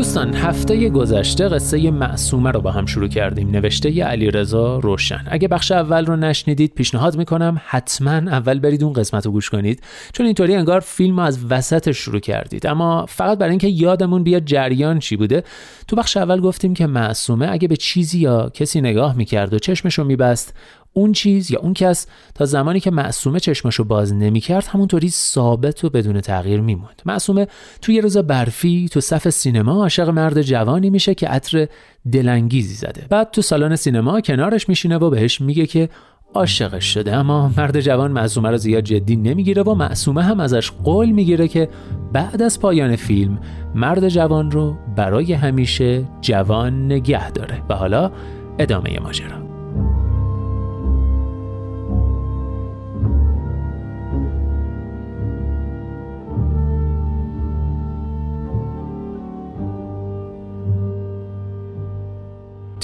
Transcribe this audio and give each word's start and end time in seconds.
دوستان 0.00 0.34
هفته 0.34 0.88
گذشته 0.88 1.48
قصه 1.48 1.90
معصومه 1.90 2.50
رو 2.50 2.60
با 2.60 2.70
هم 2.70 2.86
شروع 2.86 3.08
کردیم. 3.08 3.50
نوشته 3.50 4.04
علی 4.04 4.30
رضا 4.30 4.78
روشن. 4.78 5.24
اگه 5.26 5.48
بخش 5.48 5.72
اول 5.72 6.06
رو 6.06 6.16
نشنیدید 6.16 6.74
پیشنهاد 6.74 7.16
می‌کنم 7.16 7.60
حتما 7.66 8.10
اول 8.10 8.58
برید 8.58 8.84
اون 8.84 8.92
قسمت 8.92 9.26
رو 9.26 9.32
گوش 9.32 9.50
کنید. 9.50 9.82
چون 10.12 10.26
اینطوری 10.26 10.54
انگار 10.54 10.80
فیلم 10.80 11.18
از 11.18 11.44
وسط 11.50 11.90
شروع 11.90 12.20
کردید. 12.20 12.66
اما 12.66 13.06
فقط 13.08 13.38
برای 13.38 13.50
اینکه 13.50 13.68
یادمون 13.68 14.22
بیاد 14.22 14.44
جریان 14.44 14.98
چی 14.98 15.16
بوده 15.16 15.44
تو 15.88 15.96
بخش 15.96 16.16
اول 16.16 16.40
گفتیم 16.40 16.74
که 16.74 16.86
معصومه 16.86 17.48
اگه 17.50 17.68
به 17.68 17.76
چیزی 17.76 18.18
یا 18.18 18.50
کسی 18.54 18.80
نگاه 18.80 19.16
می‌کرد 19.16 19.54
و 19.54 19.58
چشمش 19.58 19.98
رو 19.98 20.04
میبست 20.04 20.54
اون 20.92 21.12
چیز 21.12 21.50
یا 21.50 21.60
اون 21.60 21.74
کس 21.74 22.06
تا 22.34 22.44
زمانی 22.44 22.80
که 22.80 22.90
معصومه 22.90 23.40
چشمشو 23.40 23.84
باز 23.84 24.14
نمی‌کرد 24.14 24.66
همونطوری 24.66 25.08
ثابت 25.08 25.84
و 25.84 25.90
بدون 25.90 26.20
تغییر 26.20 26.60
میموند. 26.60 27.02
معصومه 27.06 27.46
توی 27.82 27.94
یه 27.94 28.00
روز 28.00 28.18
برفی 28.18 28.88
تو 28.92 29.00
صف 29.00 29.28
سینما 29.28 29.72
عاشق 29.72 30.08
مرد 30.08 30.42
جوانی 30.42 30.90
میشه 30.90 31.14
که 31.14 31.28
عطر 31.28 31.68
دلانگیزی 32.12 32.74
زده. 32.74 33.06
بعد 33.10 33.30
تو 33.30 33.42
سالن 33.42 33.76
سینما 33.76 34.20
کنارش 34.20 34.68
میشینه 34.68 34.96
و 34.96 35.10
بهش 35.10 35.40
میگه 35.40 35.66
که 35.66 35.88
عاشقش 36.34 36.84
شده 36.84 37.16
اما 37.16 37.50
مرد 37.56 37.80
جوان 37.80 38.12
معصومه 38.12 38.50
رو 38.50 38.56
زیاد 38.56 38.84
جدی 38.84 39.16
نمی‌گیره 39.16 39.62
و 39.62 39.74
معصومه 39.74 40.22
هم 40.22 40.40
ازش 40.40 40.70
قول 40.70 41.10
می‌گیره 41.10 41.48
که 41.48 41.68
بعد 42.12 42.42
از 42.42 42.60
پایان 42.60 42.96
فیلم 42.96 43.40
مرد 43.74 44.08
جوان 44.08 44.50
رو 44.50 44.76
برای 44.96 45.32
همیشه 45.32 46.08
جوان 46.20 46.86
نگه 46.86 47.30
داره 47.30 47.62
و 47.68 47.74
حالا 47.74 48.12
ادامه 48.58 49.00
ماجرا. 49.00 49.49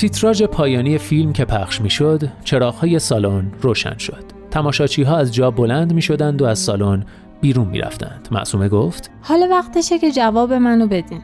تیتراژ 0.08 0.42
پایانی 0.42 0.98
فیلم 0.98 1.32
که 1.32 1.44
پخش 1.44 1.80
می‌شد، 1.80 2.28
چراغهای 2.44 2.98
سالن 2.98 3.52
روشن 3.62 3.98
شد. 3.98 4.24
تماشاچی 4.50 5.02
ها 5.02 5.16
از 5.16 5.34
جا 5.34 5.50
بلند 5.50 5.92
می 5.92 6.02
شدند 6.02 6.42
و 6.42 6.44
از 6.44 6.58
سالن 6.58 7.04
بیرون 7.40 7.68
می 7.68 7.78
رفتند. 7.78 8.28
معصومه 8.30 8.68
گفت 8.68 9.10
حالا 9.22 9.48
وقتشه 9.50 9.98
که 9.98 10.12
جواب 10.12 10.52
منو 10.52 10.86
بدین. 10.86 11.20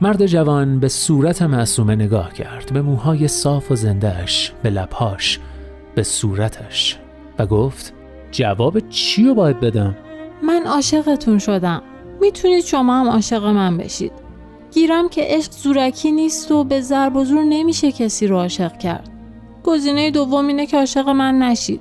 مرد 0.00 0.26
جوان 0.26 0.80
به 0.80 0.88
صورت 0.88 1.42
معصومه 1.42 1.96
نگاه 1.96 2.32
کرد 2.32 2.72
به 2.72 2.82
موهای 2.82 3.28
صاف 3.28 3.70
و 3.70 3.76
زندهش 3.76 4.52
به 4.62 4.70
لبهاش 4.70 5.40
به 5.94 6.02
صورتش 6.02 6.98
و 7.38 7.46
گفت 7.46 7.94
جواب 8.30 8.88
چی 8.88 9.24
رو 9.24 9.34
باید 9.34 9.60
بدم؟ 9.60 9.96
من 10.42 10.62
عاشقتون 10.66 11.38
شدم. 11.38 11.82
می‌تونید 12.20 12.64
شما 12.64 13.00
هم 13.00 13.08
عاشق 13.08 13.44
من 13.44 13.76
بشید. 13.76 14.12
گیرم 14.72 15.08
که 15.08 15.22
عشق 15.24 15.52
زورکی 15.52 16.12
نیست 16.12 16.52
و 16.52 16.64
به 16.64 16.80
ضرب 16.80 17.16
و 17.16 17.24
زور 17.24 17.44
نمیشه 17.44 17.92
کسی 17.92 18.26
رو 18.26 18.36
عاشق 18.36 18.78
کرد. 18.78 19.10
گزینه 19.64 20.10
دوم 20.10 20.46
اینه 20.46 20.66
که 20.66 20.76
عاشق 20.76 21.08
من 21.08 21.38
نشید. 21.38 21.80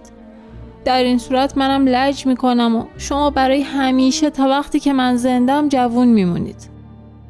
در 0.86 1.04
این 1.04 1.18
صورت 1.18 1.58
منم 1.58 1.88
لج 1.88 2.26
می‌کنم 2.26 2.76
و 2.76 2.86
شما 2.98 3.30
برای 3.30 3.62
همیشه 3.62 4.30
تا 4.30 4.48
وقتی 4.50 4.80
که 4.80 4.94
من 4.94 5.18
زندم 5.18 5.70
جوون 5.70 6.08
میمونید. 6.08 6.70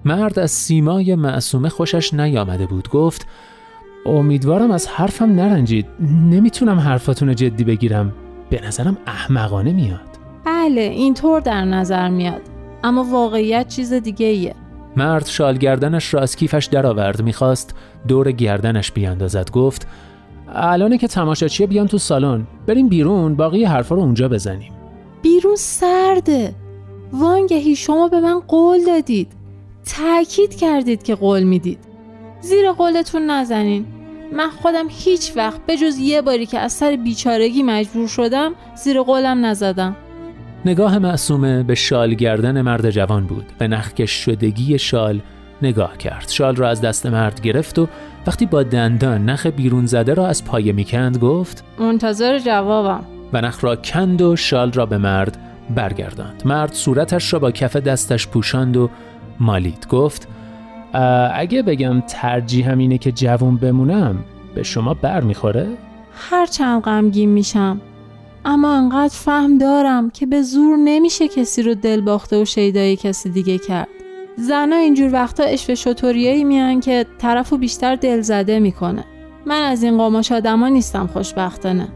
مرد 0.06 0.40
از 0.40 0.52
سیمای 0.52 1.16
معصومه 1.16 1.70
خوشش 1.70 2.14
نیامده 2.14 2.66
بود 2.66 2.90
گفت 2.90 3.28
امیدوارم 4.06 4.72
از 4.72 4.88
حرفم 4.88 5.32
نرنجید 5.32 5.86
نمی‌تونم 6.30 6.80
حرفاتون 6.80 7.36
جدی 7.36 7.64
بگیرم 7.64 8.14
به 8.50 8.68
نظرم 8.68 8.98
احمقانه 9.08 9.74
میاد 9.74 10.00
بله 10.46 10.82
اینطور 10.82 11.40
در 11.40 11.66
نظر 11.66 12.10
میاد 12.10 12.42
اما 12.84 13.04
واقعیت 13.04 13.68
چیز 13.68 13.94
دیگه 13.94 14.26
ایه 14.26 14.56
مرد 14.98 15.26
شال 15.26 15.58
گردنش 15.58 16.14
را 16.14 16.22
از 16.22 16.36
کیفش 16.36 16.66
درآورد 16.66 17.22
می‌خواست 17.22 17.76
دور 18.08 18.32
گردنش 18.32 18.92
بیاندازد. 18.92 19.52
گفت 19.52 19.88
الانه 20.54 20.98
که 20.98 21.08
تماشاچی 21.08 21.68
بیان 21.68 21.88
تو 21.88 21.98
سالن 21.98 22.48
بریم 22.68 22.90
بیرون 22.90 23.36
باقی 23.36 23.64
حرفا 23.64 23.96
رو 23.96 24.02
اونجا 24.02 24.28
بزنیم. 24.28 24.74
بیرون 25.22 25.56
سرده 25.56 26.56
وانگهی 27.14 27.76
شما 27.76 28.08
به 28.08 28.20
من 28.20 28.40
قول 28.40 28.86
دادید. 28.86 29.32
تاکید 29.98 30.56
کردید 30.56 31.04
که 31.04 31.16
قول 31.16 31.44
می‌دید. 31.44 31.80
زیر 32.42 32.72
قولتون 32.72 33.32
نزنین. 33.32 33.86
من 34.34 34.50
خودم 34.50 34.86
هیچ 34.90 35.32
وقت 35.36 35.66
به 35.66 35.78
جز 35.78 35.98
یه 35.98 36.22
باری 36.22 36.46
که 36.46 36.60
از 36.60 36.74
سر 36.74 36.96
بیچارگی 36.96 37.64
مجبور 37.64 38.08
شدم 38.08 38.52
زیر 38.84 39.02
قولم 39.02 39.46
نزدم. 39.46 39.96
نگاه 40.68 41.00
معصومه 41.00 41.64
به 41.64 41.76
شال 41.76 42.14
گردن 42.14 42.62
مرد 42.62 42.90
جوان 42.90 43.26
بود. 43.26 43.46
به 43.58 43.68
نخکش 43.68 44.12
شدگی 44.12 44.80
شال 44.80 45.22
نگاه 45.62 45.98
کرد. 45.98 46.30
شال 46.30 46.56
را 46.56 46.70
از 46.70 46.82
دست 46.82 47.06
مرد 47.06 47.42
گرفت 47.42 47.80
و 47.80 47.88
وقتی 48.28 48.46
با 48.46 48.64
دندان 48.64 49.26
نخ 49.26 49.46
بیرون 49.46 49.86
زده 49.86 50.14
را 50.14 50.28
از 50.28 50.46
پایه 50.46 50.74
می‌کند 50.74 51.18
گفت 51.18 51.64
منتظر 51.80 52.40
جوابم. 52.40 53.04
و 53.34 53.42
نخ 53.42 53.64
را 53.64 53.76
کند 53.76 54.22
و 54.22 54.36
شال 54.36 54.72
را 54.72 54.86
به 54.86 54.98
مرد 54.98 55.38
برگرداند. 55.76 56.42
مرد 56.46 56.74
صورتش 56.74 57.34
را 57.34 57.40
با 57.40 57.52
کف 57.52 57.76
دستش 57.76 58.28
پوشاند 58.28 58.78
و 58.78 58.90
مالید. 59.40 59.88
گفت 59.90 60.28
اگه 61.34 61.62
بگم 61.62 62.02
ترجیح 62.02 62.72
همینه 62.72 62.98
که 62.98 63.12
جوون 63.12 63.58
بمونم 63.58 64.16
به 64.56 64.64
شما 64.64 64.94
بر 64.94 65.22
می‌خوره؟ 65.22 65.68
هر 66.14 66.46
چند 66.46 66.82
غمگین 66.82 67.30
میشم. 67.30 67.82
اما 68.50 68.78
انقدر 68.78 69.14
فهم 69.14 69.58
دارم 69.58 70.10
که 70.10 70.26
به 70.26 70.42
زور 70.42 70.78
نمیشه 70.78 71.28
کسی 71.28 71.62
رو 71.62 71.76
دل 71.76 72.02
باخته 72.02 72.42
و 72.42 72.46
شیدای 72.46 72.96
کسی 72.96 73.30
دیگه 73.30 73.58
کرد. 73.58 73.88
زنا 74.38 74.76
اینجور 74.76 75.14
وقتا 75.14 75.44
اشوه 75.44 75.76
شطوریایی 75.76 76.44
میان 76.44 76.80
که 76.80 77.06
طرفو 77.18 77.58
بیشتر 77.58 77.96
دل 77.96 78.22
زده 78.22 78.60
می‌کنه. 78.60 79.06
من 79.46 79.62
از 79.62 79.84
این 79.84 79.98
قاماش 79.98 80.32
آدما 80.32 80.68
نیستم 80.68 81.08
خوشبختانه. 81.08 81.88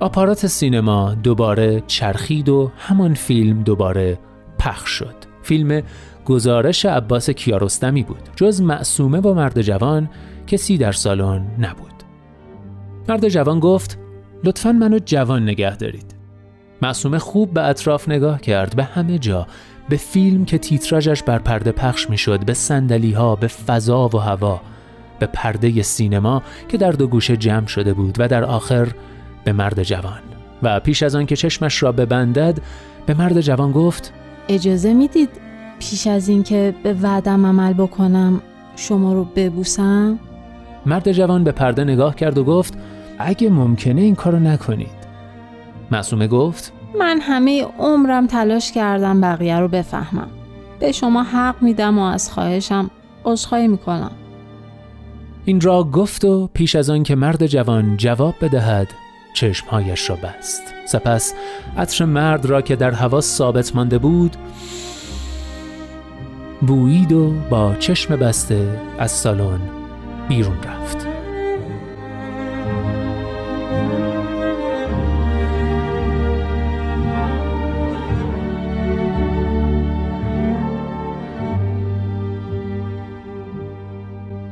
آپارات 0.00 0.46
سینما 0.46 1.14
دوباره 1.14 1.82
چرخید 1.86 2.48
و 2.48 2.70
همان 2.78 3.14
فیلم 3.14 3.62
دوباره 3.62 4.18
پخش 4.58 4.90
شد. 4.90 5.14
فیلم 5.42 5.82
گزارش 6.24 6.86
عباس 6.86 7.30
کیارستمی 7.30 8.02
بود 8.02 8.28
جز 8.36 8.60
معصومه 8.62 9.20
و 9.20 9.34
مرد 9.34 9.62
جوان 9.62 10.10
کسی 10.46 10.78
در 10.78 10.92
سالن 10.92 11.46
نبود. 11.58 11.90
مرد 13.08 13.28
جوان 13.28 13.60
گفت 13.60 13.99
لطفا 14.44 14.72
منو 14.72 14.98
جوان 15.04 15.42
نگه 15.42 15.76
دارید. 15.76 16.14
معصومه 16.82 17.18
خوب 17.18 17.54
به 17.54 17.62
اطراف 17.62 18.08
نگاه 18.08 18.40
کرد. 18.40 18.76
به 18.76 18.84
همه 18.84 19.18
جا. 19.18 19.46
به 19.88 19.96
فیلم 19.96 20.44
که 20.44 20.58
تیتراژش 20.58 21.22
بر 21.22 21.38
پرده 21.38 21.72
پخش 21.72 22.10
می‌شد. 22.10 22.44
به 22.44 22.54
سندلی 22.54 23.12
ها 23.12 23.36
به 23.36 23.46
فضا 23.46 24.08
و 24.08 24.18
هوا. 24.18 24.60
به 25.18 25.26
پرده 25.26 25.82
سینما 25.82 26.42
که 26.68 26.76
در 26.76 26.92
دو 26.92 27.06
گوشه 27.06 27.36
جمع 27.36 27.66
شده 27.66 27.94
بود 27.94 28.16
و 28.18 28.28
در 28.28 28.44
آخر 28.44 28.88
به 29.44 29.52
مرد 29.52 29.82
جوان. 29.82 30.20
و 30.62 30.80
پیش 30.80 31.02
از 31.02 31.14
آن 31.14 31.26
که 31.26 31.36
چشمش 31.36 31.82
را 31.82 31.92
ببندد 31.92 32.58
به 33.06 33.14
مرد 33.14 33.40
جوان 33.40 33.72
گفت 33.72 34.12
اجازه 34.48 34.94
می‌دید 34.94 35.30
پیش 35.78 36.06
از 36.06 36.28
اینکه 36.28 36.74
به 36.82 36.94
وعدم 37.02 37.46
عمل 37.46 37.72
بکنم 37.72 38.40
شما 38.76 39.12
رو 39.12 39.24
ببوسم؟ 39.24 40.18
مرد 40.86 41.12
جوان 41.12 41.44
به 41.44 41.52
پرده 41.52 41.84
نگاه 41.84 42.16
کرد 42.16 42.38
و 42.38 42.44
گفت 42.44 42.74
اگه 43.20 43.50
ممکنه 43.50 44.00
این 44.00 44.14
کارو 44.14 44.38
نکنید. 44.38 45.00
معصومه 45.90 46.26
گفت 46.26 46.72
من 46.98 47.20
همه 47.20 47.66
عمرم 47.78 48.26
تلاش 48.26 48.72
کردم 48.72 49.20
بقیه 49.20 49.58
رو 49.58 49.68
بفهمم. 49.68 50.28
به 50.80 50.92
شما 50.92 51.22
حق 51.22 51.62
میدم 51.62 51.98
و 51.98 52.02
از 52.02 52.32
خواهشم 52.32 52.90
عذرخواهی 53.24 53.68
می‌کنم. 53.68 54.10
این 55.44 55.60
را 55.60 55.84
گفت 55.84 56.24
و 56.24 56.50
پیش 56.54 56.76
از 56.76 56.90
آن 56.90 57.02
که 57.02 57.14
مرد 57.14 57.46
جوان 57.46 57.96
جواب 57.96 58.34
بدهد 58.40 58.88
چشمهایش 59.34 60.10
را 60.10 60.16
بست. 60.16 60.62
سپس 60.86 61.34
عطر 61.76 62.04
مرد 62.04 62.46
را 62.46 62.62
که 62.62 62.76
در 62.76 62.90
هوا 62.90 63.20
ثابت 63.20 63.76
مانده 63.76 63.98
بود 63.98 64.36
بویید 66.60 67.12
و 67.12 67.34
با 67.50 67.74
چشم 67.74 68.16
بسته 68.16 68.80
از 68.98 69.10
سالن 69.10 69.60
بیرون 70.28 70.56
رفت. 70.62 71.09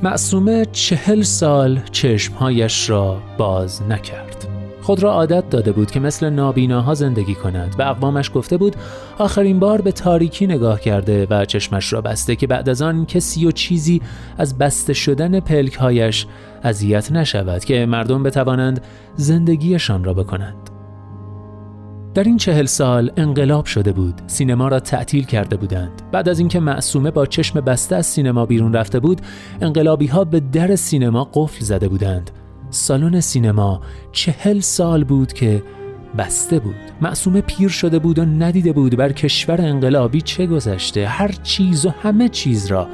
معصومه 0.02 0.64
چهل 0.72 1.22
سال 1.22 1.80
چشمهایش 1.92 2.90
را 2.90 3.22
باز 3.38 3.82
نکرد. 3.82 4.48
خود 4.82 5.02
را 5.02 5.12
عادت 5.12 5.50
داده 5.50 5.72
بود 5.72 5.90
که 5.90 6.00
مثل 6.00 6.30
نابیناها 6.30 6.94
زندگی 6.94 7.34
کند 7.34 7.76
به 7.76 7.88
اقوامش 7.90 8.30
گفته 8.34 8.56
بود 8.56 8.76
آخرین 9.18 9.58
بار 9.58 9.80
به 9.80 9.92
تاریکی 9.92 10.46
نگاه 10.46 10.80
کرده 10.80 11.26
و 11.30 11.44
چشمش 11.44 11.92
را 11.92 12.00
بسته 12.00 12.36
که 12.36 12.46
بعد 12.46 12.68
از 12.68 12.82
آن 12.82 13.06
کسی 13.06 13.46
و 13.46 13.50
چیزی 13.50 14.02
از 14.38 14.58
بسته 14.58 14.92
شدن 14.92 15.40
پلکهایش 15.40 16.26
اذیت 16.62 17.12
نشود 17.12 17.64
که 17.64 17.86
مردم 17.86 18.22
بتوانند 18.22 18.84
زندگیشان 19.16 20.04
را 20.04 20.14
بکنند. 20.14 20.77
در 22.18 22.24
این 22.24 22.36
چهل 22.36 22.66
سال 22.66 23.10
انقلاب 23.16 23.64
شده 23.64 23.92
بود. 23.92 24.14
سینما 24.26 24.68
را 24.68 24.80
تعطیل 24.80 25.24
کرده 25.24 25.56
بودند. 25.56 26.02
بعد 26.12 26.28
از 26.28 26.38
اینکه 26.38 26.60
معصومه 26.60 27.10
با 27.10 27.26
چشم 27.26 27.60
بسته 27.60 27.96
از 27.96 28.06
سینما 28.06 28.46
بیرون 28.46 28.72
رفته 28.72 29.00
بود 29.00 29.20
انقلابی 29.60 30.06
ها 30.06 30.24
به 30.24 30.40
در 30.40 30.76
سینما 30.76 31.30
قفل 31.34 31.64
زده 31.64 31.88
بودند. 31.88 32.30
سالن 32.70 33.20
سینما 33.20 33.80
چهل 34.12 34.60
سال 34.60 35.04
بود 35.04 35.32
که 35.32 35.62
بسته 36.18 36.58
بود. 36.58 36.74
معصومه 37.00 37.40
پیر 37.40 37.68
شده 37.68 37.98
بود 37.98 38.18
و 38.18 38.24
ندیده 38.24 38.72
بود 38.72 38.96
بر 38.96 39.12
کشور 39.12 39.60
انقلابی 39.60 40.20
چه 40.20 40.46
گذشته. 40.46 41.06
هر 41.06 41.32
چیز 41.42 41.86
و 41.86 41.90
همه 42.02 42.28
چیز 42.28 42.66
را 42.66 42.88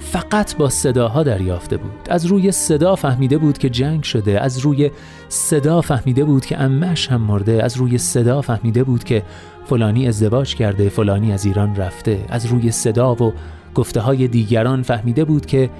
فقط 0.00 0.56
با 0.56 0.68
صداها 0.68 1.22
دریافته 1.22 1.76
بود. 1.76 1.92
از 2.10 2.26
روی 2.26 2.52
صدا 2.52 2.96
فهمیده 2.96 3.38
بود 3.38 3.58
که 3.58 3.70
جنگ 3.70 4.02
شده 4.02 4.40
از 4.40 4.58
روی 4.58 4.90
صدا 5.28 5.80
فهمیده 5.80 6.24
بود 6.24 6.46
که 6.46 6.60
امش 6.60 7.08
هم 7.08 7.20
مرده 7.20 7.64
از 7.64 7.76
روی 7.76 7.98
صدا 7.98 8.42
فهمیده 8.42 8.84
بود 8.84 9.04
که 9.04 9.22
فلانی 9.66 10.08
ازدواج 10.08 10.54
کرده 10.54 10.88
فلانی 10.88 11.32
از 11.32 11.44
ایران 11.44 11.76
رفته. 11.76 12.24
از 12.28 12.46
روی 12.46 12.70
صدا 12.70 13.14
و 13.14 13.32
گفته 13.74 14.00
های 14.00 14.28
دیگران 14.28 14.82
فهمیده 14.82 15.24
بود 15.24 15.46
که 15.46 15.70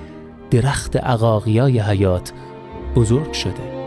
درخت 0.50 0.96
عقاقیای 0.96 1.78
حیات 1.78 2.32
بزرگ 2.96 3.32
شده. 3.32 3.79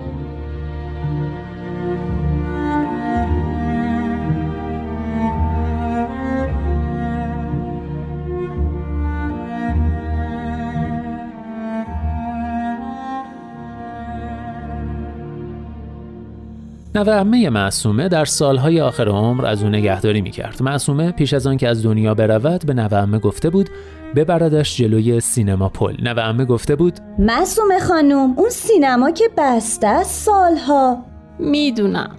نوه 16.96 17.14
امه 17.14 17.50
معصومه 17.50 18.08
در 18.08 18.26
سالهای 18.26 18.82
آخر 18.82 19.08
عمر 19.08 19.46
از 19.46 19.64
او 19.64 19.70
نگهداری 19.70 20.22
می‌کرد. 20.22 20.64
معصومه 20.64 21.12
پیش 21.12 21.34
از 21.34 21.48
آن 21.48 21.58
که 21.58 21.68
از 21.68 21.84
دنیا 21.84 22.14
برود 22.14 22.66
به 22.66 22.74
نوه 22.74 22.94
امه 22.94 23.20
گفته 23.20 23.50
بود 23.50 23.70
ببردش 24.16 24.78
جلوی 24.78 25.20
سینما 25.20 25.70
پل. 25.70 25.96
نوه 26.04 26.24
امه 26.24 26.46
گفته 26.46 26.76
بود 26.76 26.94
معصومه 27.20 27.80
خانم 27.80 28.34
اون 28.38 28.50
سینما 28.50 29.12
که 29.12 29.30
بسته 29.38 29.88
است 29.88 30.26
سالها. 30.26 31.06
می‌دونم. 31.40 32.16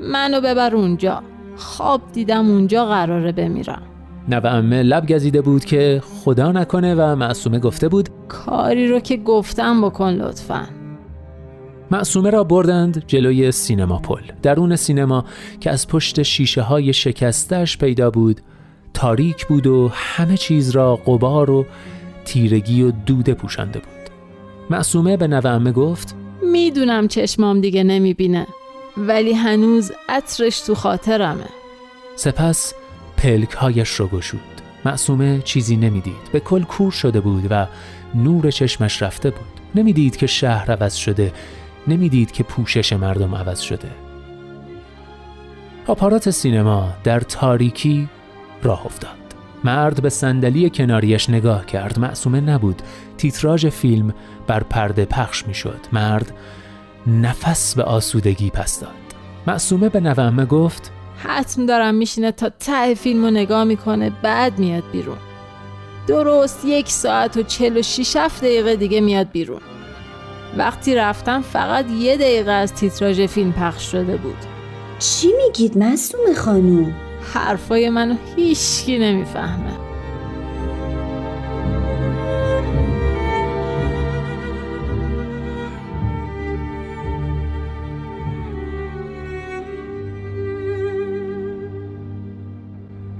منو 0.00 0.40
ببر 0.40 0.74
اونجا. 0.74 1.22
خواب 1.56 2.00
دیدم 2.12 2.50
اونجا 2.50 2.84
قراره 2.84 3.32
بمیرم. 3.32 3.82
نوه 4.28 4.50
امه 4.50 4.82
لب 4.82 5.12
گزیده 5.12 5.40
بود 5.40 5.64
که 5.64 6.02
خدا 6.24 6.52
نکنه 6.52 6.94
و 6.94 7.16
معصومه 7.16 7.58
گفته 7.58 7.88
بود 7.88 8.08
کاری 8.28 8.88
رو 8.88 9.00
که 9.00 9.16
گفتم 9.16 9.80
بکن 9.80 10.10
لطفاً. 10.10 10.77
معصومه 11.90 12.30
را 12.30 12.44
بردند 12.44 13.04
جلوی 13.06 13.52
سینما 13.52 13.98
پل. 13.98 14.22
درون 14.42 14.76
سینما 14.76 15.24
که 15.60 15.70
از 15.70 15.88
پشت 15.88 16.22
شیشه 16.22 16.62
های 16.62 16.92
شکستش 16.92 17.78
پیدا 17.78 18.10
بود 18.10 18.40
تاریک 18.94 19.46
بود 19.46 19.66
و 19.66 19.90
همه 19.94 20.36
چیز 20.36 20.70
را 20.70 20.96
قبار 20.96 21.50
و 21.50 21.66
تیرگی 22.24 22.82
و 22.82 22.90
دوده 22.90 23.34
پوشانده 23.34 23.78
بود. 23.78 23.88
معصومه 24.70 25.16
به 25.16 25.26
نوامه 25.26 25.72
گفت 25.72 26.14
می‌دونم 26.42 27.08
چشمام 27.08 27.60
دیگه 27.60 27.84
نمی‌بینه 27.84 28.46
ولی 28.96 29.32
هنوز 29.32 29.92
عطرش 30.08 30.60
تو 30.60 30.74
خاطرمه. 30.74 31.44
سپس 32.16 32.74
پلک 33.16 33.50
هایش 33.50 33.90
رو 33.90 34.06
گشود. 34.06 34.40
معصومه 34.84 35.42
چیزی 35.44 35.76
نمی‌دید. 35.76 36.30
به 36.32 36.40
کل 36.40 36.62
کور 36.62 36.90
شده 36.90 37.20
بود 37.20 37.46
و 37.50 37.66
نور 38.14 38.50
چشمش 38.50 39.02
رفته 39.02 39.30
بود. 39.30 39.60
نمی‌دید 39.74 40.16
که 40.16 40.26
شهر 40.26 40.72
عوض 40.72 40.94
شده 40.94 41.32
نمی‌دید 41.88 42.32
که 42.32 42.42
پوشش 42.42 42.92
مردم 42.92 43.34
عوض 43.34 43.60
شده. 43.60 43.90
آپارات 45.86 46.30
سینما 46.30 46.92
در 47.04 47.20
تاریکی 47.20 48.08
راه 48.62 48.86
افتاد. 48.86 49.10
مرد 49.64 50.02
به 50.02 50.08
صندلی 50.08 50.70
کناریش 50.70 51.30
نگاه 51.30 51.66
کرد. 51.66 51.98
معصومه 51.98 52.40
نبود. 52.40 52.82
تیتراژ 53.16 53.66
فیلم 53.66 54.14
بر 54.46 54.62
پرده 54.62 55.04
پخش 55.04 55.46
می‌شد. 55.46 55.80
مرد 55.92 56.34
نفس 57.06 57.74
به 57.74 57.82
آسودگی 57.82 58.50
پس 58.50 58.80
داد. 58.80 58.90
معصومه 59.46 59.88
به 59.88 60.00
نوامه 60.00 60.44
گفت 60.44 60.92
حتم 61.24 61.66
دارم 61.66 61.94
میشینه 61.94 62.32
تا 62.32 62.48
ته 62.48 62.94
فیلم 62.94 63.24
رو 63.24 63.30
نگاه 63.30 63.64
می‌کنه 63.64 64.12
بعد 64.22 64.58
میاد 64.58 64.84
بیرون. 64.92 65.18
درست 66.06 66.64
یک 66.64 66.88
ساعت 66.88 67.36
و 67.36 67.42
چل 67.42 67.76
و 67.76 67.82
شیش 67.82 68.16
دقیقه 68.16 68.76
دیگه 68.76 69.00
میاد 69.00 69.30
بیرون. 69.30 69.60
وقتی 70.56 70.94
رفتم 70.94 71.42
فقط 71.42 71.90
یه 71.90 72.16
دقیقه 72.16 72.50
از 72.50 72.74
تیتراژ 72.74 73.20
فیلم 73.20 73.52
پخش 73.52 73.92
شده 73.92 74.16
بود. 74.16 74.36
چی 74.98 75.28
میگید 75.44 75.78
مصوم 75.78 76.34
خانوم؟ 76.36 76.94
حرفای 77.34 77.90
منو 77.90 78.14
هیچکی 78.36 78.98
نمی‌فهمه. 78.98 79.72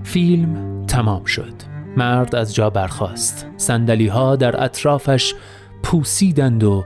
فیلم 0.03 0.85
تمام 0.87 1.25
شد. 1.25 1.53
مرد 1.97 2.35
از 2.35 2.55
جا 2.55 2.71
برخاست. 2.71 3.47
سندلی 3.57 4.07
ها 4.07 4.37
در 4.37 4.65
اطرافش 4.65 5.35
پوسیدند 5.83 6.65
و 6.65 6.85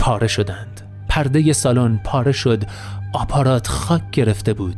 پاره 0.00 0.26
شدند 0.26 0.80
پرده 1.08 1.52
سالن 1.52 2.00
پاره 2.04 2.32
شد 2.32 2.64
آپارات 3.14 3.68
خاک 3.68 4.10
گرفته 4.10 4.52
بود 4.52 4.76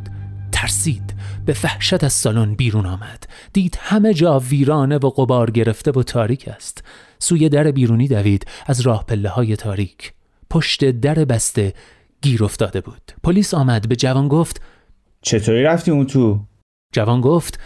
ترسید 0.51 1.13
به 1.45 1.53
فحشت 1.53 2.03
از 2.03 2.13
سالن 2.13 2.55
بیرون 2.55 2.85
آمد 2.85 3.27
دید 3.53 3.77
همه 3.81 4.13
جا 4.13 4.39
ویرانه 4.39 4.97
و 4.97 5.09
قبار 5.09 5.51
گرفته 5.51 5.91
و 5.91 6.03
تاریک 6.03 6.47
است 6.47 6.83
سوی 7.19 7.49
در 7.49 7.71
بیرونی 7.71 8.07
دوید 8.07 8.45
از 8.65 8.81
راه 8.81 9.05
پله 9.05 9.29
های 9.29 9.55
تاریک 9.55 10.13
پشت 10.49 10.91
در 10.91 11.15
بسته 11.15 11.73
گیر 12.21 12.43
افتاده 12.43 12.81
بود 12.81 13.11
پلیس 13.23 13.53
آمد 13.53 13.89
به 13.89 13.95
جوان 13.95 14.27
گفت 14.27 14.61
چطوری 15.21 15.63
رفتی 15.63 15.91
اون 15.91 16.05
تو؟ 16.05 16.39
جوان 16.93 17.21
گفت 17.21 17.59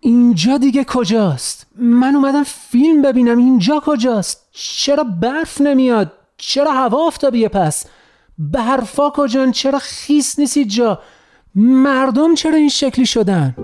اینجا 0.00 0.58
دیگه 0.58 0.84
کجاست؟ 0.88 1.66
من 1.76 2.14
اومدم 2.14 2.42
فیلم 2.42 3.02
ببینم 3.02 3.38
اینجا 3.38 3.82
کجاست؟ 3.86 4.48
چرا 4.52 5.04
برف 5.04 5.60
نمیاد؟ 5.60 6.12
چرا 6.46 6.72
هوا 6.72 7.06
آفتابیه 7.06 7.48
پس؟ 7.48 7.86
برفا 8.38 9.10
کجان؟ 9.10 9.52
چرا 9.52 9.78
خیس 9.78 10.38
نیست 10.38 10.58
جا 10.58 10.98
مردم 11.54 12.34
چرا 12.34 12.56
این 12.56 12.68
شکلی 12.68 13.06
شدن؟ 13.06 13.54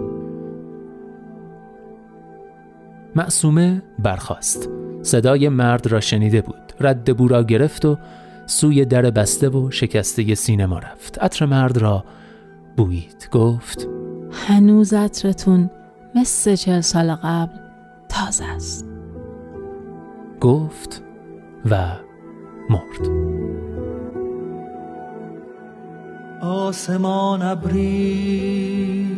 معصومه 3.17 3.83
برخاست. 3.99 4.69
صدای 5.03 5.49
مرد 5.49 5.87
را 5.87 6.01
شنیده 6.01 6.41
بود. 6.41 6.73
رد 6.81 7.17
بو 7.17 7.29
را 7.29 7.43
گرفت 7.43 7.85
و 7.85 7.99
سوی 8.47 8.85
در 8.85 9.03
بسته 9.03 9.49
و 9.49 9.71
شکسته 9.71 10.35
سینما 10.35 10.79
رفت. 10.79 11.19
عطر 11.19 11.47
مرد 11.47 11.79
را 11.79 12.05
بویید. 12.77 13.29
گفت 13.33 13.89
هنوز 14.33 14.95
عطرتون 14.95 15.71
مثل 16.15 16.57
چل 16.57 16.81
سال 16.81 17.15
قبل 17.15 17.59
تازه 18.09 18.45
است. 18.45 18.87
گفت 20.41 21.03
و 21.71 21.87
مرد. 22.71 23.09
آسمان 26.43 27.43
ابریست. 27.43 29.11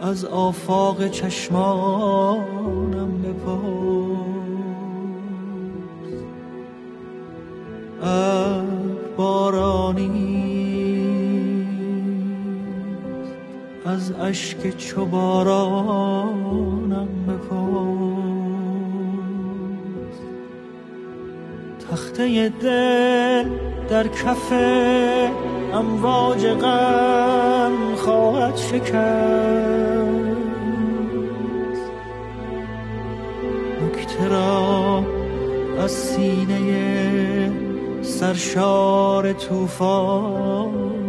از 0.00 0.24
آفاق 0.24 1.08
چشمانم 1.08 3.22
بپرس. 3.22 4.12
بارانی. 9.16 10.32
از 13.84 14.12
اشک 14.12 14.76
چوبارانم 14.76 17.08
بپرس. 17.28 18.01
تخته 21.92 22.48
دل 22.48 23.44
در 23.88 24.08
کف 24.08 24.52
امواج 25.74 26.46
غم 26.46 27.94
خواهد 27.96 28.56
شکست. 28.56 28.92
نکته 33.82 34.04
چرا 34.04 35.04
از 35.78 35.90
سینه 35.90 37.52
سرشار 38.02 39.32
توفانم 39.32 41.01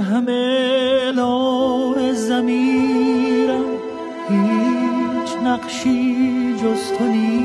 همه 0.00 1.12
لون 1.12 2.12
زمیرم 2.12 3.64
هیچ 4.28 5.36
نقشی 5.44 6.54
جز 6.62 6.92
تو 6.98 7.04
نیست. 7.04 7.40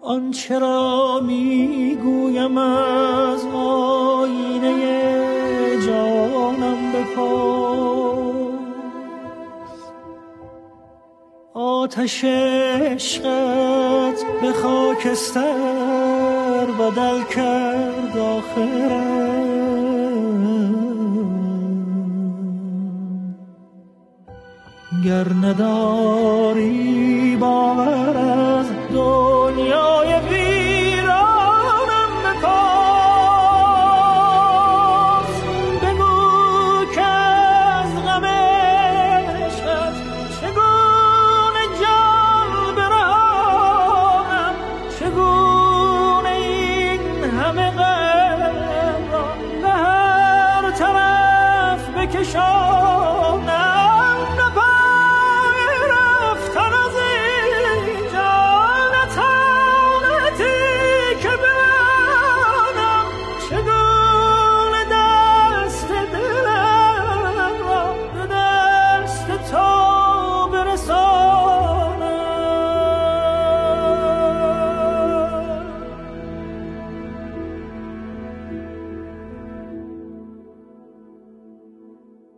آنچه 0.00 0.58
را 0.58 1.20
می‌گویم 1.26 2.58
از 2.58 3.46
آینه 3.54 4.76
جانم 5.86 6.92
بپرس. 6.92 8.54
آتش 11.54 12.24
عشقت 12.24 14.24
به 14.42 14.52
خاکستر 14.52 15.83
بدل 16.78 17.22
کرد 17.22 18.18
آخرم 18.18 19.44
گر 25.04 25.28
نداری 25.42 27.36
باور 27.40 28.16
از 28.16 28.66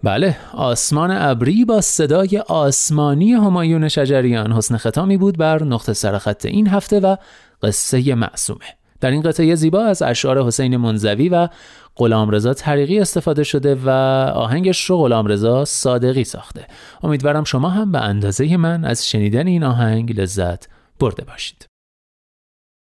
بله 0.07 0.37
آسمان 0.55 1.11
ابری 1.11 1.65
با 1.65 1.81
صدای 1.81 2.39
آسمانی 2.39 3.33
همایون 3.33 3.89
شجریان 3.89 4.53
حسن 4.53 4.77
ختامی 4.77 5.17
بود 5.17 5.39
بر 5.39 5.63
نقطه 5.63 5.93
سرخط 5.93 6.47
این 6.47 6.69
هفته 6.69 7.01
و 7.01 7.17
قصه 7.63 8.15
معصومه. 8.15 8.65
در 9.01 9.11
این 9.11 9.23
قطعه 9.23 9.55
زیبا 9.55 9.85
از 9.85 10.03
اشعار 10.03 10.47
حسین 10.47 10.77
منزوی 10.77 11.29
و 11.29 11.49
غلامرضا 11.97 12.55
طریقی 12.55 13.01
استفاده 13.01 13.45
شده 13.45 13.75
و 13.75 13.91
آهنگش 14.35 14.85
رو 14.85 14.97
غلامرضا 14.97 15.65
صادقی 15.65 16.25
ساخته. 16.25 16.67
امیدوارم 17.03 17.45
شما 17.45 17.69
هم 17.69 17.93
به 17.93 18.01
اندازه 18.01 18.57
من 18.57 18.85
از 18.85 19.09
شنیدن 19.09 19.47
این 19.47 19.65
آهنگ 19.65 20.21
لذت 20.21 20.69
برده 21.01 21.25
باشید. 21.25 21.76